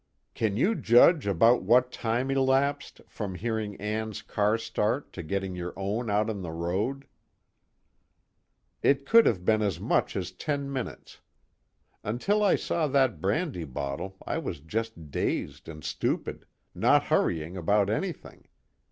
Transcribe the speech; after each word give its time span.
_"Can 0.33 0.57
you 0.57 0.73
judge 0.73 1.27
about 1.27 1.61
what 1.61 1.91
time 1.91 2.31
elapsed, 2.31 3.01
from 3.07 3.35
hearing 3.35 3.75
Ann's 3.75 4.23
car 4.23 4.57
start 4.57 5.13
to 5.13 5.21
getting 5.21 5.55
your 5.55 5.73
own 5.77 6.09
out 6.09 6.27
on 6.27 6.41
the 6.41 6.49
road?" 6.51 7.05
"It 8.81 9.05
could 9.05 9.27
have 9.27 9.45
been 9.45 9.61
as 9.61 9.79
much 9.79 10.15
as 10.15 10.31
ten 10.31 10.73
minutes. 10.73 11.19
Until 12.03 12.41
I 12.43 12.55
saw 12.55 12.87
that 12.87 13.21
brandy 13.21 13.63
bottle 13.63 14.17
I 14.25 14.39
was 14.39 14.59
just 14.59 15.11
dazed 15.11 15.69
and 15.69 15.83
stupid, 15.83 16.47
not 16.73 17.03
hurrying 17.03 17.55
about 17.55 17.87
anything. 17.87 18.47